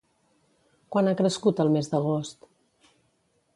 Quant 0.95 1.09
ha 1.11 1.13
crescut 1.19 1.63
al 1.65 1.71
mes 1.77 1.93
d'agost? 1.93 2.51